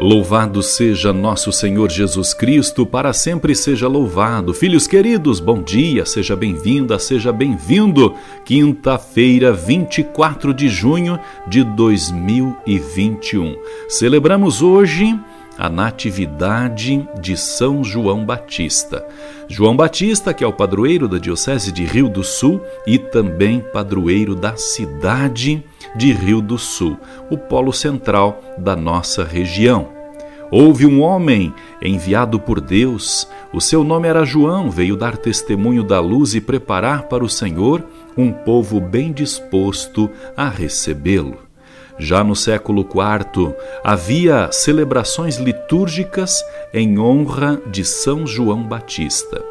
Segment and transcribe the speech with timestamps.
[0.00, 4.54] Louvado seja nosso Senhor Jesus Cristo, para sempre seja louvado.
[4.54, 8.14] Filhos queridos, bom dia, seja bem-vinda, seja bem-vindo.
[8.44, 11.18] Quinta-feira, 24 de junho
[11.48, 13.56] de 2021.
[13.88, 15.18] Celebramos hoje
[15.58, 19.04] a Natividade de São João Batista.
[19.48, 24.36] João Batista, que é o padroeiro da Diocese de Rio do Sul e também padroeiro
[24.36, 25.64] da cidade
[25.96, 26.96] de Rio do Sul,
[27.28, 29.97] o polo central da nossa região.
[30.50, 31.52] Houve um homem
[31.82, 37.02] enviado por Deus, o seu nome era João, veio dar testemunho da luz e preparar
[37.02, 37.84] para o Senhor
[38.16, 41.38] um povo bem disposto a recebê-lo.
[41.98, 49.42] Já no século IV, havia celebrações litúrgicas em honra de São João Batista.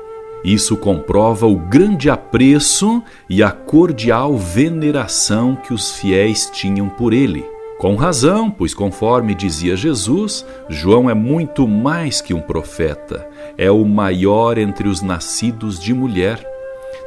[0.44, 7.57] Isso comprova o grande apreço e a cordial veneração que os fiéis tinham por ele.
[7.78, 13.86] Com razão, pois, conforme dizia Jesus, João é muito mais que um profeta, é o
[13.86, 16.44] maior entre os nascidos de mulher.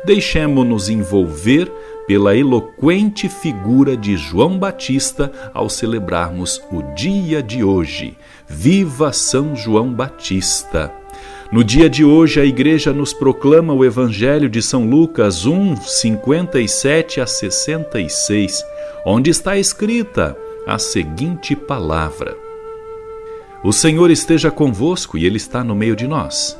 [0.04, 1.68] Deixemo-nos envolver
[2.06, 8.16] pela eloquente figura de João Batista ao celebrarmos o dia de hoje.
[8.48, 10.92] Viva São João Batista!
[11.50, 17.20] No dia de hoje, a Igreja nos proclama o Evangelho de São Lucas 1, 57
[17.20, 18.64] a 66,
[19.04, 22.36] onde está escrita a seguinte palavra:
[23.62, 26.58] O Senhor esteja convosco e Ele está no meio de nós.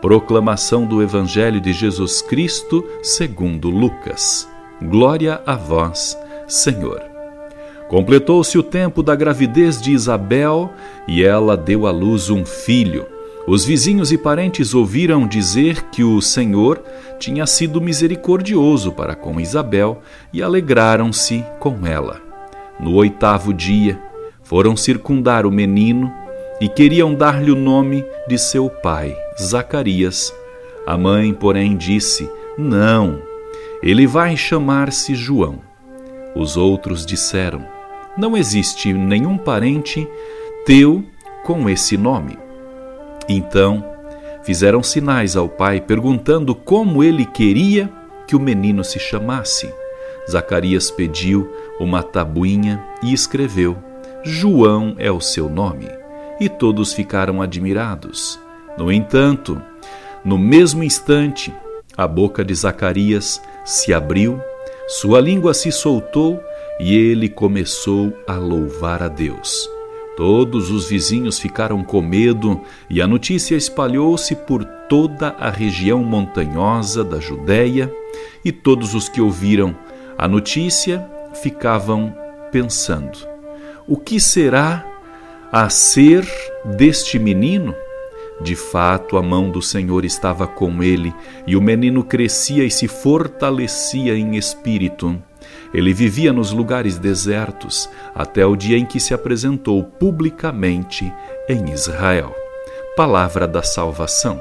[0.00, 4.48] Proclamação do Evangelho de Jesus Cristo segundo Lucas.
[4.82, 6.16] Glória a vós,
[6.48, 7.02] Senhor.
[7.86, 10.72] Completou-se o tempo da gravidez de Isabel
[11.06, 13.04] e ela deu à luz um filho.
[13.46, 16.80] Os vizinhos e parentes ouviram dizer que o Senhor
[17.18, 20.00] tinha sido misericordioso para com Isabel
[20.32, 22.29] e alegraram-se com ela.
[22.82, 24.00] No oitavo dia,
[24.42, 26.12] foram circundar o menino
[26.60, 30.34] e queriam dar-lhe o nome de seu pai, Zacarias.
[30.86, 33.20] A mãe, porém, disse: Não,
[33.82, 35.60] ele vai chamar-se João.
[36.34, 37.64] Os outros disseram:
[38.16, 40.08] Não existe nenhum parente
[40.64, 41.04] teu
[41.44, 42.38] com esse nome.
[43.28, 43.84] Então
[44.42, 47.90] fizeram sinais ao pai, perguntando como ele queria
[48.26, 49.72] que o menino se chamasse.
[50.28, 51.48] Zacarias pediu
[51.78, 53.76] uma tabuinha e escreveu:
[54.22, 55.88] João é o seu nome.
[56.40, 58.40] E todos ficaram admirados.
[58.78, 59.60] No entanto,
[60.24, 61.52] no mesmo instante,
[61.96, 64.40] a boca de Zacarias se abriu,
[64.88, 66.40] sua língua se soltou
[66.78, 69.68] e ele começou a louvar a Deus.
[70.16, 77.04] Todos os vizinhos ficaram com medo e a notícia espalhou-se por toda a região montanhosa
[77.04, 77.94] da Judéia,
[78.44, 79.76] e todos os que ouviram
[80.20, 82.14] a notícia ficavam
[82.52, 83.18] pensando:
[83.88, 84.84] o que será
[85.50, 86.28] a ser
[86.76, 87.74] deste menino?
[88.38, 91.14] De fato, a mão do Senhor estava com ele,
[91.46, 95.22] e o menino crescia e se fortalecia em espírito.
[95.72, 101.10] Ele vivia nos lugares desertos até o dia em que se apresentou publicamente
[101.48, 102.34] em Israel.
[102.94, 104.38] Palavra da salvação.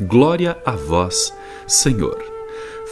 [0.00, 1.32] Glória a vós,
[1.66, 2.22] Senhor.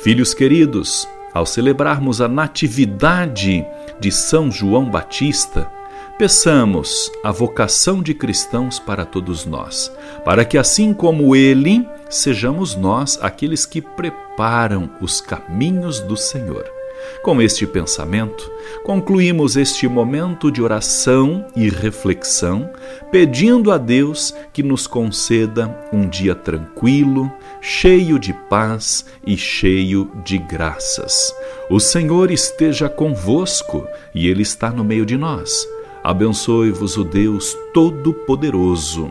[0.03, 3.65] Filhos queridos, ao celebrarmos a Natividade
[4.01, 5.71] de São João Batista,
[6.19, 9.93] peçamos a vocação de cristãos para todos nós,
[10.25, 16.76] para que assim como ele, sejamos nós aqueles que preparam os caminhos do Senhor.
[17.23, 18.51] Com este pensamento,
[18.85, 22.71] concluímos este momento de oração e reflexão,
[23.11, 30.39] pedindo a Deus que nos conceda um dia tranquilo, cheio de paz e cheio de
[30.39, 31.35] graças.
[31.69, 35.67] O Senhor esteja convosco e Ele está no meio de nós.
[36.05, 39.11] Abençoe-vos o Deus Todo-Poderoso,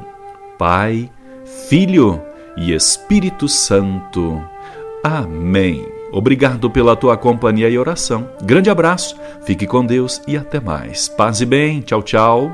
[0.58, 1.12] Pai,
[1.68, 2.22] Filho
[2.56, 4.42] e Espírito Santo.
[5.04, 5.95] Amém.
[6.16, 8.30] Obrigado pela tua companhia e oração.
[8.42, 11.10] Grande abraço, fique com Deus e até mais.
[11.10, 11.82] Paz e bem.
[11.82, 12.50] Tchau, tchau.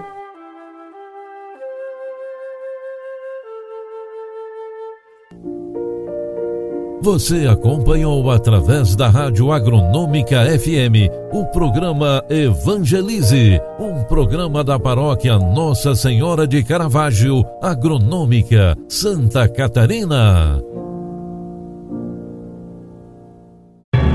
[7.04, 15.96] Você acompanhou através da Rádio Agronômica FM o programa Evangelize, um programa da paróquia Nossa
[15.96, 20.62] Senhora de Caravaggio, Agronômica, Santa Catarina.